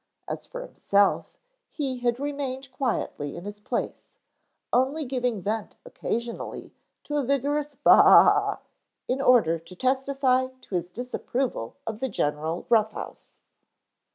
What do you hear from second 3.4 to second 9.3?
his place, only giving vent occasionally to a vigorous "baa" in